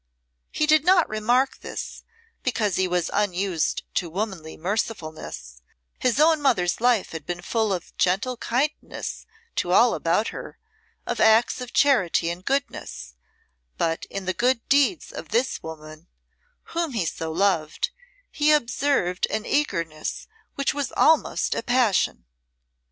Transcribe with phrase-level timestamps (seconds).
[0.49, 2.01] He did not remark this
[2.41, 5.61] because he was unused to womanly mercifulness;
[5.99, 9.27] his own mother's life had been full of gentle kindness
[9.57, 10.57] to all about her,
[11.05, 13.13] of acts of charity and goodness,
[13.77, 16.07] but in the good deeds of this woman,
[16.73, 17.91] whom he so loved,
[18.31, 22.25] he observed an eagerness which was almost a passion.